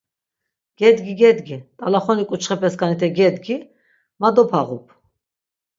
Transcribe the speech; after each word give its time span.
Gedgi 0.79 1.13
gedgi, 1.21 1.57
t̆alaxoni 1.77 2.23
k̆uçxepeskanite 2.29 3.07
gedgi, 3.17 3.57
ma 4.19 4.29
dopağup! 4.35 4.85